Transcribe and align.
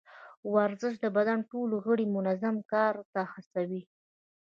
ورزش 0.53 0.93
د 1.03 1.05
بدن 1.17 1.39
ټول 1.51 1.69
غړي 1.85 2.05
منظم 2.15 2.55
کار 2.71 2.95
ته 3.13 3.21
هڅوي. 3.31 3.81